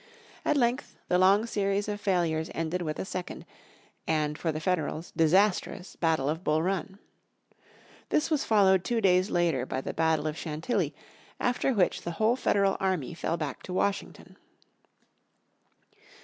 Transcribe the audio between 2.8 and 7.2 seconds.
with a second, and for the Federals, disastrous, battle of Bull Run.